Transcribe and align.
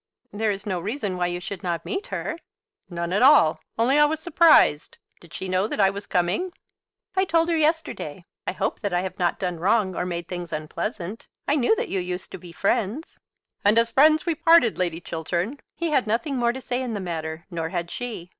"There 0.33 0.49
is 0.49 0.65
no 0.65 0.79
reason 0.79 1.15
why 1.15 1.27
you 1.27 1.39
should 1.39 1.61
not 1.61 1.85
meet 1.85 2.07
her?" 2.07 2.39
"None 2.89 3.13
at 3.13 3.21
all; 3.21 3.59
only 3.77 3.99
I 3.99 4.05
was 4.05 4.19
surprised. 4.19 4.97
Did 5.19 5.31
she 5.31 5.47
know 5.47 5.67
that 5.67 5.79
I 5.79 5.91
was 5.91 6.07
coming?" 6.07 6.53
"I 7.15 7.23
told 7.23 7.49
her 7.49 7.55
yesterday. 7.55 8.25
I 8.47 8.51
hope 8.53 8.79
that 8.79 8.95
I 8.95 9.01
have 9.01 9.19
not 9.19 9.37
done 9.37 9.59
wrong 9.59 9.95
or 9.95 10.07
made 10.07 10.27
things 10.27 10.51
unpleasant. 10.51 11.27
I 11.47 11.55
knew 11.55 11.75
that 11.75 11.89
you 11.89 11.99
used 11.99 12.31
to 12.31 12.39
be 12.39 12.51
friends." 12.51 13.19
"And 13.63 13.77
as 13.77 13.91
friends 13.91 14.25
we 14.25 14.33
parted, 14.33 14.75
Lady 14.79 15.01
Chiltern." 15.01 15.59
He 15.75 15.91
had 15.91 16.07
nothing 16.07 16.35
more 16.35 16.51
to 16.51 16.61
say 16.61 16.81
in 16.81 16.95
the 16.95 16.99
matter; 16.99 17.45
nor 17.51 17.69
had 17.69 17.91
she. 17.91 18.29